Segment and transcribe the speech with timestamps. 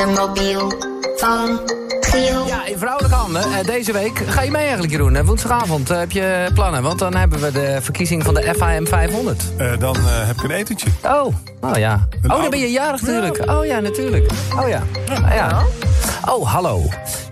[0.00, 0.72] de mobiel
[1.16, 1.60] van
[2.00, 2.46] Giel.
[2.46, 3.42] Ja, in vrouwelijke handen.
[3.42, 5.24] Eh, deze week ga je mee eigenlijk, Jeroen.
[5.24, 9.42] Woensdagavond eh, heb je plannen, want dan hebben we de verkiezing van de FAM 500.
[9.56, 10.88] Eh, dan heb ik een etentje.
[11.04, 12.08] Oh, oh ja.
[12.22, 13.50] Een Oh, dan ben je jarig natuurlijk.
[13.50, 14.30] Oh ja, natuurlijk.
[14.56, 14.82] Oh ja.
[15.24, 15.62] Ah, ja.
[16.28, 16.82] Oh, hallo.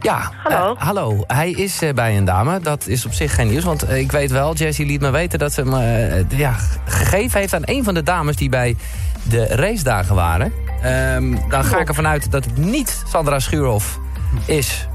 [0.01, 0.33] Ja.
[0.43, 0.75] Hallo.
[0.79, 1.25] hallo.
[1.27, 2.61] Hij is eh, bij een dame.
[2.61, 3.65] Dat is op zich geen nieuws.
[3.65, 6.55] Want ik weet wel, Jessie liet me weten dat ze hem ja,
[6.85, 8.77] gegeven heeft aan een van de dames die bij
[9.23, 10.68] de racedagen waren.
[10.83, 13.99] Ehm, dan ga ik ervan uit dat het niet Sandra Schuurhof
[14.47, 14.89] is.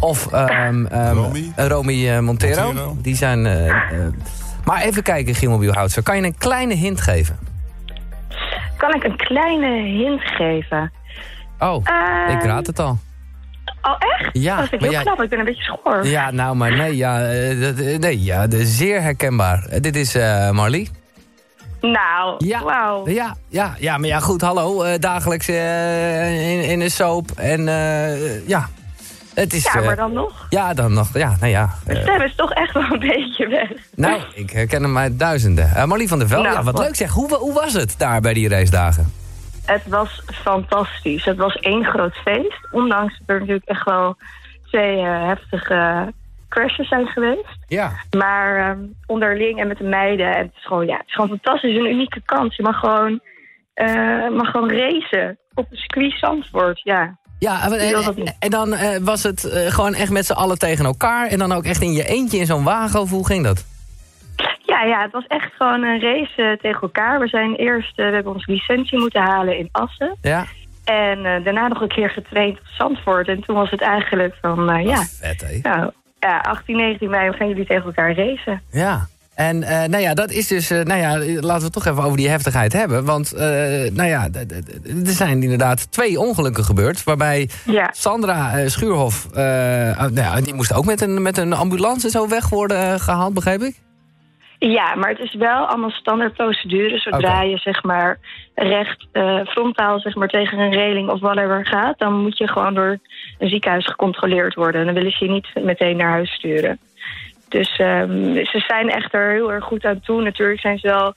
[0.00, 1.52] Of ehm, ehm, Romy.
[1.56, 2.62] eh, Romy eh, Montero.
[2.64, 2.96] Montero.
[2.98, 3.46] Die zijn...
[3.46, 3.74] eh,
[4.64, 6.02] maar even kijken, Giel Mobielhoutser.
[6.02, 7.38] Kan je een kleine hint geven?
[8.76, 10.92] Kan ik een kleine hint geven?
[11.58, 11.76] Oh,
[12.28, 12.98] ik raad het al.
[13.82, 14.28] Oh, echt?
[14.32, 15.22] Ja, dat vind ik heel jij- knap.
[15.22, 16.06] Ik ben een beetje schor.
[16.06, 17.18] Ja, nou, maar nee, ja,
[17.60, 19.68] dat, nee, ja de- zeer herkenbaar.
[19.80, 20.90] Dit is eh Marlie.
[21.80, 23.08] Nou, Ja, wauw.
[23.08, 24.82] ja, ja, ja, maar ja, goed, hallo.
[24.82, 27.30] eh, dagelijks eh, in, in een soap.
[27.36, 28.68] En eh, ja,
[29.34, 29.62] het is...
[29.72, 30.46] Ja, maar dan nog.
[30.48, 31.70] Ja, dan nog, ja, nou ja.
[31.86, 33.70] De stem is toch echt wel een beetje weg.
[33.94, 35.88] nou, ik herken hem uit duizenden.
[35.88, 37.10] Marlie van der Velde, Nou, ja, wat wat- leuk zeg.
[37.10, 39.12] Hoe, hoe was het daar bij die racedagen?
[39.64, 41.24] Het was fantastisch.
[41.24, 42.58] Het was één groot feest.
[42.70, 44.16] Ondanks dat er natuurlijk echt wel
[44.66, 46.12] twee heftige
[46.50, 47.58] crashes zijn geweest.
[47.66, 47.92] Ja.
[48.16, 50.34] Maar ehm, onderling en met de meiden.
[50.34, 51.76] En het is gewoon, ja, het is gewoon fantastisch.
[51.76, 52.56] Een unieke kans.
[52.56, 53.20] Je mag gewoon,
[53.74, 56.80] eh, mag gewoon racen op een circuit Zandvoort.
[56.82, 57.18] Ja.
[57.38, 57.70] Ja,
[58.38, 61.26] en, dan eh, was het eh, gewoon echt met z'n allen tegen elkaar...
[61.26, 63.66] en dan ook echt in je eentje in zo'n wagen, of hoe ging dat?
[64.66, 67.20] Ja, ja, het was echt gewoon een race tegen elkaar.
[67.20, 70.16] We zijn eerst, we hebben onze licentie moeten halen in Assen.
[70.22, 70.44] Ja?
[70.84, 73.28] En daarna nog een keer getraind op Zandvoort.
[73.28, 75.70] En toen was het eigenlijk van, ja, Vet, hè?
[75.70, 78.62] nou, ja, 18, 19 mei gaan jullie tegen elkaar racen.
[78.70, 79.06] Ja.
[79.34, 80.70] En eh, nou ja, dat is dus...
[80.70, 83.04] eh, nou ja, laten we het toch even over die heftigheid hebben.
[83.04, 83.46] Want, eh,
[83.92, 84.28] nou ja,
[85.04, 87.04] er zijn inderdaad twee ongelukken gebeurd...
[87.04, 89.26] waarbij Ja, Sandra Schuurhof...
[89.34, 89.40] eh,
[89.98, 93.34] nou ja, die moest ook met een, met een ambulance zo weg worden eh, gehaald,
[93.34, 93.74] begreep ik?
[94.58, 96.98] ja, maar het is wel allemaal standaard procedure.
[96.98, 98.18] Zodra je zeg maar
[98.54, 99.06] recht
[99.46, 101.98] frontaal zeg maar, tegen een reling of whatever gaat...
[101.98, 102.98] dan moet je gewoon door
[103.40, 104.80] een ziekenhuis gecontroleerd worden.
[104.80, 106.78] En dan willen ze je niet meteen naar huis sturen.
[107.48, 110.22] Dus ehm, ze zijn echt er heel erg goed aan toe.
[110.22, 111.14] Natuurlijk zijn ze wel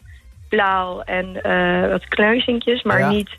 [0.50, 3.10] blauw en eh, wat kneuzinkjes, maar Ja.
[3.10, 3.30] niet...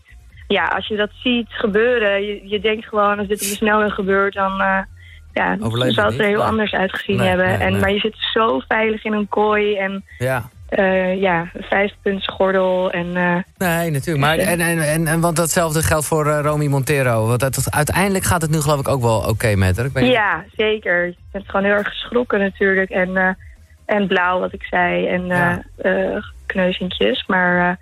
[0.49, 3.19] Ja, als je dat ziet gebeuren, je, je denkt gewoon...
[3.19, 4.61] als dit op de snelweg gebeurt, dan...
[4.61, 4.79] eh
[5.33, 6.47] ja, zou het er heel Nee.
[6.47, 7.47] anders uitgezien Nee, hebben.
[7.47, 7.79] nee, en.
[7.81, 10.49] Maar je zit zo veilig in een kooi en Ja.
[10.75, 13.17] Eh ja, vijfpuntsgordel en...
[13.17, 14.25] eh, Nee, natuurlijk.
[14.27, 17.27] Maar, en, en, en, en want datzelfde geldt voor eh, Romy Montero.
[17.27, 19.87] Want dat, uiteindelijk gaat het nu geloof ik ook wel oké met haar.
[19.87, 21.07] Ik ja, zeker.
[21.07, 22.91] Je bent gewoon heel erg geschrokken natuurlijk.
[22.91, 23.37] En,
[23.87, 25.07] en blauw, wat ik zei.
[25.07, 25.63] En Ja.
[26.47, 27.25] kneuzinkjes.
[27.27, 27.79] Maar,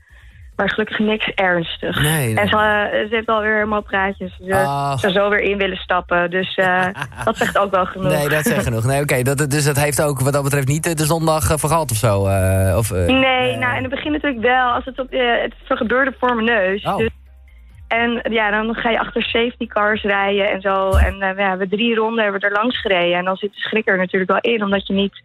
[0.62, 2.02] maar gelukkig niks ernstig.
[2.02, 2.36] Nee.
[2.36, 4.36] En ze, eh, ze heeft alweer helemaal praatjes.
[4.44, 4.98] Ze Ah.
[4.98, 6.30] zou zo weer in willen stappen.
[6.30, 6.86] Dus eh,
[7.24, 8.12] dat zegt ook wel genoeg.
[8.12, 8.84] Nee, dat zegt genoeg.
[8.84, 9.22] Nee, oké.
[9.22, 12.18] dat, dus dat heeft ook wat dat betreft niet eh, de zondag uh, of zo.
[12.76, 14.70] of, Nee, nou, in het begin natuurlijk wel.
[14.70, 16.84] Als het, op, het gebeurde voor mijn neus.
[16.84, 16.96] Oh.
[16.96, 17.10] Dus,
[17.88, 20.90] en ja, dan ga je achter safety cars rijden en zo.
[20.90, 23.18] En we hebben drie ronden hebben we er langs gereden.
[23.18, 25.22] En dan zit de schrik er natuurlijk wel in, omdat je niet...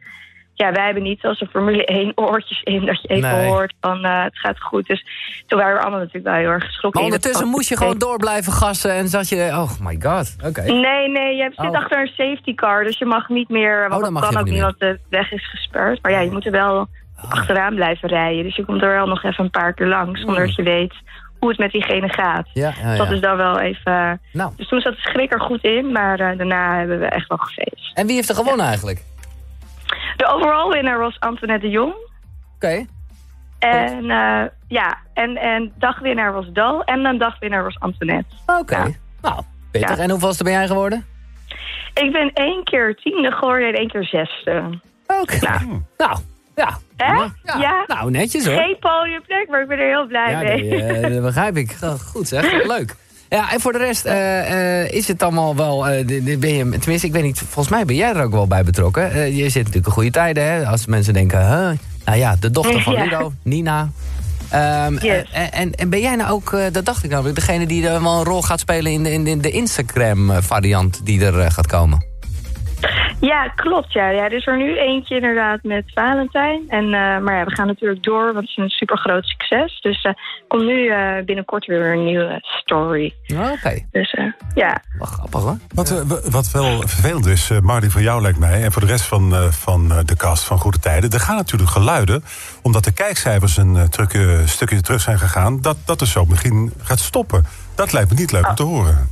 [0.57, 3.47] Ja, wij hebben niet zoals een Formule 1 oortjes in, dat je even Nee.
[3.47, 4.87] hoort van eh, het gaat goed.
[4.87, 5.05] Dus
[5.47, 7.01] toen waren we allemaal natuurlijk wel heel erg geschrokken.
[7.01, 9.35] Maar ondertussen moest je gewoon door blijven gassen en zat je...
[9.53, 10.61] Oh my god, oké.
[10.61, 11.75] Nee, nee, je zit Oh.
[11.75, 13.79] achter een safety car, dus je mag niet meer...
[13.79, 16.01] Want dan dat mag je kan ook niet want de weg is gesperd.
[16.03, 16.87] Maar ja, je moet er wel
[17.29, 18.43] achteraan blijven rijden.
[18.43, 20.93] Dus je komt er wel nog even een paar keer langs, zonder dat je weet
[21.39, 22.47] hoe het met diegene gaat.
[22.53, 24.21] Ja, ja, Dat is dan wel even...
[24.33, 27.27] Nou, Dus toen zat de schrik er goed in, maar eh, daarna hebben we echt
[27.27, 27.91] wel gefeest.
[27.97, 29.03] en wie heeft er gewonnen eigenlijk?
[30.17, 31.93] De overall winnaar was Antoinette de Jong.
[32.55, 32.85] Oké.
[33.59, 38.35] En eh, ja, en, en dagwinnaar was Dal en een dagwinnaar was Antoinette.
[38.59, 38.75] Oké.
[38.77, 38.87] Ja.
[39.21, 39.41] Nou,
[39.71, 39.97] pittig.
[39.97, 40.03] Ja.
[40.03, 41.05] En hoeveelste ben jij geworden?
[41.93, 44.79] Ik ben één keer tiende geworden en één keer zesde.
[45.21, 45.39] Oké.
[45.39, 45.81] Nou.
[45.97, 46.17] Nou,
[46.55, 46.77] ja.
[46.97, 47.13] Hè?
[47.13, 47.31] Ja.
[47.59, 47.83] Ja.
[47.87, 48.55] Nou, netjes hoor.
[48.55, 50.61] Geen podiumplek, maar ik ben er heel blij Ja, mee.
[50.61, 51.71] die, eh, dat begrijp ik.
[52.13, 52.95] Goed zeg, leuk.
[53.29, 55.87] Ja, en voor de rest eh, eh, is het allemaal wel...
[55.87, 58.31] eh, de- de- ben je, tenminste, ik weet niet, volgens mij ben jij er ook
[58.31, 59.35] wel bij betrokken.
[59.35, 60.65] Je zit natuurlijk in goede tijden, hè.
[60.67, 61.77] Als mensen denken, huh?
[62.05, 63.03] nou ja, de dochter van Ja.
[63.03, 63.89] Ludo, Nina.
[65.01, 65.25] Yes.
[65.31, 68.17] en, en, en ben jij nou ook, dat dacht ik nou, degene die er wel
[68.17, 72.05] een rol gaat spelen in de, in de, Instagram-variant die er gaat komen?
[73.21, 73.93] Ja, klopt.
[73.93, 74.09] Ja.
[74.09, 76.63] ja, er is er nu eentje inderdaad met Valentijn.
[76.67, 79.79] En, eh, maar ja, we gaan natuurlijk door, want het is een super groot succes.
[79.81, 80.17] Dus er
[80.47, 83.13] komt nu eh, binnenkort weer een nieuwe story.
[83.53, 84.25] Oké, Dus eh,
[84.55, 85.57] ja, wel grappig hoor.
[85.73, 88.63] Wat, eh, wat wel vervelend is, eh Marty, voor jou lijkt mij...
[88.63, 91.09] en voor de rest van, eh, van eh, de cast van Goede Tijden...
[91.09, 92.23] er gaan natuurlijk geluiden,
[92.61, 95.61] omdat de kijkcijfers een eh, truc- stukje terug zijn gegaan...
[95.61, 97.45] dat, dat de show misschien gaat stoppen.
[97.75, 99.09] Dat lijkt me niet leuk om te horen.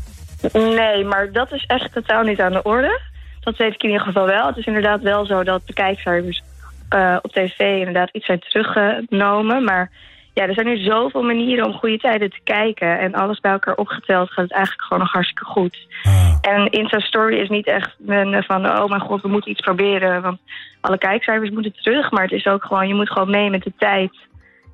[0.53, 3.13] Nee, maar dat is echt totaal niet aan de orde.
[3.45, 4.47] Dat weet ik in ieder geval wel.
[4.47, 6.41] Het is inderdaad wel zo dat de kijkcijfers
[6.95, 9.63] uh, op tv inderdaad iets zijn teruggenomen.
[9.63, 9.89] Maar
[10.33, 12.99] ja, er zijn nu zoveel manieren om goede tijden te kijken.
[12.99, 15.87] En alles bij elkaar opgeteld gaat het eigenlijk gewoon nog hartstikke goed.
[16.03, 16.37] Ah.
[16.41, 18.65] En Insta-story is niet echt een van...
[18.65, 20.21] oh mijn god, we moeten iets proberen.
[20.21, 20.39] Want
[20.81, 22.11] alle kijkcijfers moeten terug.
[22.11, 24.11] Maar het is ook gewoon, je moet gewoon mee met de tijd.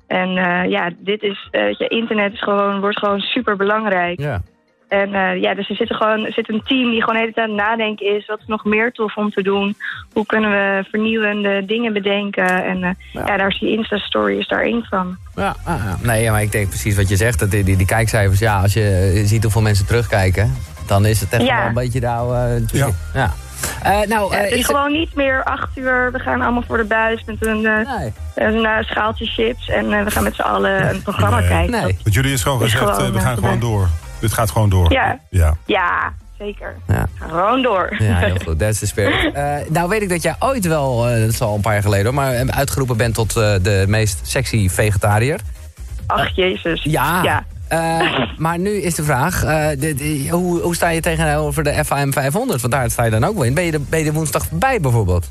[0.06, 1.48] En uh, ja, dit is...
[1.52, 4.20] Uh, je internet is gewoon, wordt gewoon super belangrijk.
[4.20, 4.40] Ja.
[4.92, 7.32] En uh, ja, dus er zit, gewoon, er zit een team die gewoon de hele
[7.32, 8.26] tijd aan het nadenken is.
[8.26, 9.76] Wat is nog meer tof om te doen?
[10.12, 12.64] Hoe kunnen we vernieuwende dingen bedenken?
[12.64, 13.26] En uh, ja.
[13.26, 13.36] ja.
[13.36, 15.16] daar is die Insta-story is daar één van.
[15.36, 17.38] Ja, ah, nee, maar ik denk precies wat je zegt.
[17.38, 20.54] Dat die, die, die kijkcijfers, ja, als je ziet hoeveel mensen terugkijken...
[20.86, 21.58] dan is het echt Ja.
[21.58, 22.64] wel een beetje de oude...
[22.72, 22.88] Ja.
[23.14, 23.32] ja.
[23.82, 26.12] Eh, nou, Ja, eh, het is is gewoon niet meer acht uur.
[26.12, 28.12] We gaan allemaal voor de buis met een, eh, Nee.
[28.34, 29.68] een eh, schaaltje chips.
[29.68, 31.48] En eh, we gaan met z'n allen een programma Nee.
[31.48, 31.70] kijken.
[31.70, 31.98] Nee.
[32.02, 33.88] Want jullie is gewoon Is gezegd, gewoon, eh, we eh, gaan gewoon door.
[34.22, 34.92] Dit gaat gewoon door.
[34.92, 35.18] Ja.
[35.30, 35.54] ja.
[35.66, 36.74] Ja, zeker.
[36.88, 37.06] Ja.
[37.18, 37.94] Gewoon door.
[37.98, 38.58] Ja, heel goed.
[38.58, 39.34] That's the spirit.
[39.34, 41.82] Eh, nou weet ik dat jij ooit wel, eh, dat is al een paar jaar
[41.82, 42.14] geleden hoor...
[42.14, 45.40] maar uitgeroepen bent tot eh, de meest sexy vegetariër.
[46.06, 46.82] Ach, jezus.
[46.82, 47.22] Ja.
[47.22, 47.44] ja.
[47.68, 51.84] Eh, maar nu is de vraag, eh, de- de- hoe, hoe sta je tegenover de
[51.84, 52.60] FAM 500?
[52.60, 53.54] Want daar sta je dan ook wel in.
[53.54, 55.30] Ben je, er- ben je woensdag bij bijvoorbeeld?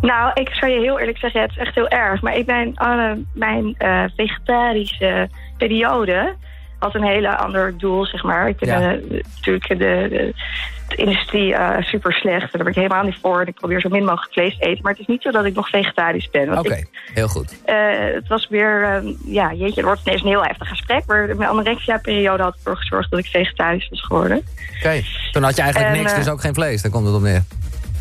[0.00, 2.22] Nou, ik zou je heel eerlijk zeggen, het is echt heel erg.
[2.22, 5.28] Maar ik ben alle mijn eh, vegetarische
[5.58, 6.34] periode
[6.80, 8.48] had een hele ander doel, zeg maar.
[8.48, 8.92] Ik vind Ja.
[8.92, 10.34] eh, natuurlijk de, de,
[10.88, 12.42] de industrie eh, super slecht.
[12.42, 13.40] En daar ben ik helemaal niet voor.
[13.40, 14.82] En ik probeer zo min mogelijk vlees te eten.
[14.82, 16.58] Maar het is niet zo dat ik nog vegetarisch ben.
[16.58, 16.84] Oké,
[17.14, 17.62] heel goed.
[17.64, 17.76] eh,
[18.14, 21.06] het was weer, eh, ja, jeetje, het wordt ineens een heel heftig gesprek.
[21.06, 24.42] Maar mijn anorexia-periode had ervoor gezorgd dat ik vegetarisch was geworden.
[24.78, 25.02] Oké,
[25.32, 26.82] toen had je eigenlijk En, niks, dus ook geen vlees.
[26.82, 27.42] Daar komt het op neer.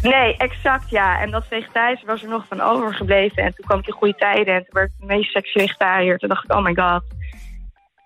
[0.01, 1.21] Nee, exact ja.
[1.21, 3.43] En dat vegetarisch was er nog van overgebleven.
[3.43, 6.17] En toen kwam ik in goede tijden en toen werd ik de meest sexy vegetariër.
[6.17, 7.03] Toen dacht ik, oh my god.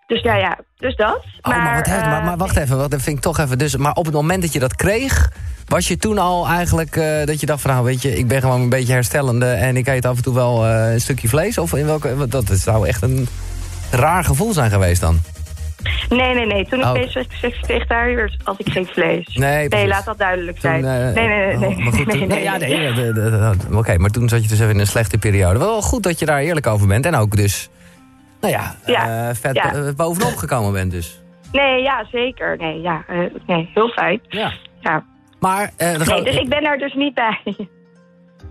[0.07, 0.57] Dus ja, ja.
[0.77, 1.15] Dus dat.
[1.41, 3.57] Oh, maar, wat maar, eh, maar wacht even, wat, dat vind ik toch even.
[3.57, 5.31] Dus, maar op het moment dat je dat kreeg,
[5.67, 8.41] was je toen al eigenlijk eh, dat je dacht van nou weet je, ik ben
[8.41, 11.57] gewoon een beetje herstellende en ik eet af en toe wel eh, een stukje vlees?
[11.57, 13.27] Of in welke, dat zou echt een
[13.91, 15.19] raar gevoel zijn geweest dan.
[16.09, 16.65] Nee, nee, nee.
[16.67, 16.93] Toen ik Oh.
[16.93, 19.27] deze sexy vegetariër werd, had ik geen vlees.
[19.35, 20.85] Nee, laat dat duidelijk zijn.
[20.85, 21.57] eh, nee, nee, nee.
[21.57, 21.69] nee.
[21.69, 23.77] oh, maar goed, nee, toen- nee, nee, ja, nee.
[23.77, 25.59] Oké, maar toen zat je dus even in een slechte periode.
[25.59, 27.05] Wel goed dat je daar eerlijk over bent.
[27.05, 27.69] En ook dus,
[28.43, 29.73] nou ja, Ja, eh, vet ja.
[29.73, 31.21] eh, bovenop gekomen bent dus.
[31.51, 32.57] Nee, ja, zeker.
[32.57, 33.17] Nee, ja, eh,
[33.47, 34.21] nee heel fijn.
[34.27, 34.53] Ja.
[34.79, 35.03] Ja.
[35.39, 37.39] Maar, Nee, dus ik ben daar dus niet bij.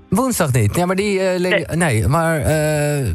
[0.08, 0.76] woensdag niet.
[0.76, 1.38] Ja, maar die...
[1.38, 2.08] le- nee.
[2.08, 2.42] maar,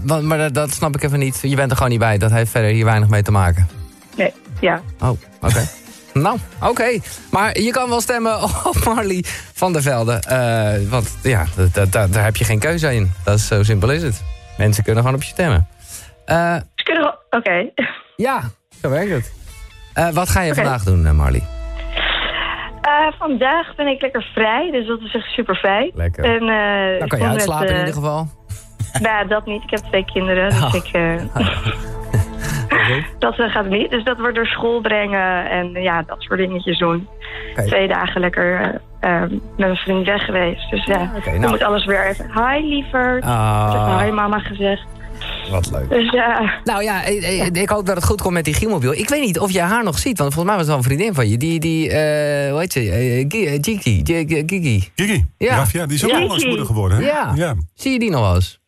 [0.03, 1.39] wa- maar dat, snap ik even niet.
[1.41, 2.17] Je bent er gewoon niet bij.
[2.17, 3.67] Dat heeft verder hier weinig mee te maken.
[4.15, 4.81] Nee, ja.
[4.99, 5.09] Oh,
[5.41, 5.67] oké.
[6.13, 6.99] nou, oké.
[7.31, 10.21] Maar je kan wel stemmen op Marley van der Velde.
[10.89, 11.45] Want ja,
[11.89, 13.11] daar heb je geen keuze in.
[13.23, 14.23] Dat is zo simpel is het.
[14.57, 15.67] Mensen kunnen gewoon op je stemmen.
[16.83, 17.17] Kunnen we...
[17.29, 17.69] Oké.
[18.15, 18.41] ja,
[18.81, 19.33] zo werkt het.
[19.93, 21.43] Eh, wat ga je vandaag doen, eh, Marley?
[23.17, 25.91] Vandaag ben ik lekker vrij, dus dat is echt super fijn.
[25.93, 26.23] Lekker.
[26.23, 28.27] En, eh, Dan kan je uitslapen met, in ieder geval.
[29.01, 29.63] Nou, dat niet.
[29.63, 30.73] Ik heb twee kinderen, dus Oh.
[30.73, 31.15] ik, eh,
[33.19, 33.89] dat gaat niet.
[33.89, 37.07] Dus dat wordt door school brengen en ja, dat soort dingetjes doen.
[37.65, 40.69] Twee dagen lekker eh, eh, met mijn vriend weg geweest.
[40.69, 41.51] Dus ja, dan nou.
[41.51, 42.25] moet alles weer even...
[42.33, 43.21] Hi, liever.
[43.21, 43.71] Ah.
[43.73, 44.85] Ik heb hi, mama gezegd.
[45.49, 45.89] Wat leuk.
[45.89, 48.93] Dus ja, Nou ja, ik, ik- ik hoop dat het goed komt met die Gielmobiel.
[48.93, 50.83] Ik weet niet of je haar nog ziet, want volgens mij was het wel een
[50.83, 51.37] vriendin van je.
[51.37, 52.79] Die, die eh, hoe heet ze?
[52.79, 54.01] Eh, Gi- eh, Gigi.
[54.03, 54.89] Gi- Gi- Gigi.
[54.95, 55.55] Gigi, Ja.
[55.55, 56.21] Rafia, die is ook Ja.
[56.21, 56.97] onlangs moeder geworden.
[56.97, 57.05] Hè?
[57.05, 57.31] Ja.
[57.35, 57.55] ja.
[57.73, 58.59] Zie je die nog wel eens?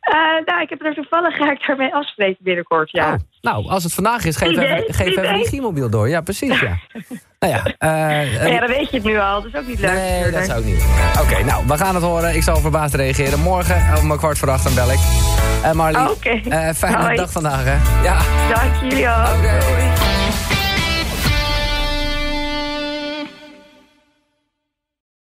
[0.00, 3.12] Eh, nou, ik heb er toevallig ga ik daarmee afspreken binnenkort, ja.
[3.12, 5.48] Oh, nou, als het vandaag is, geef even, geef even die weet.
[5.48, 6.08] Gielmobiel door.
[6.08, 6.78] Ja, precies, ja.
[7.40, 9.42] nou ja, eh, eh, ja, dan weet je het nu al.
[9.42, 9.90] Dat is ook niet leuk.
[9.92, 10.84] Nee, dat zou ik niet.
[11.20, 12.34] Oké, nou, we gaan het horen.
[12.34, 13.40] Ik zal verbaasd reageren.
[13.40, 14.98] Morgen om kwart voor acht dan bel ik.
[15.62, 16.40] Eh Marlie, Oké.
[16.48, 17.16] eh, fijne Hoi.
[17.16, 18.02] dag vandaag, hè?
[18.02, 18.16] Ja.
[18.54, 20.49] Dank jullie ook.